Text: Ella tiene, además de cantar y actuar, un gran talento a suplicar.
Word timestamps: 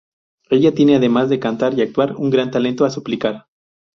Ella 0.49 0.73
tiene, 0.73 0.95
además 0.95 1.29
de 1.29 1.39
cantar 1.39 1.77
y 1.77 1.83
actuar, 1.83 2.15
un 2.15 2.31
gran 2.31 2.49
talento 2.49 2.85
a 2.85 2.89
suplicar. 2.89 3.45